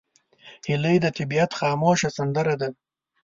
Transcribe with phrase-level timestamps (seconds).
[0.67, 2.69] هیلۍ د طبیعت خاموشه سندره ده